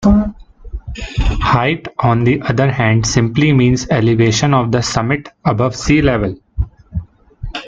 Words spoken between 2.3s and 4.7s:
other hand simply means elevation